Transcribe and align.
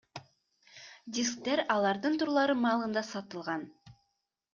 Дисктер 1.17 1.61
алардын 1.75 2.17
турлары 2.21 2.55
маалында 2.63 3.05
сатылган. 3.11 3.67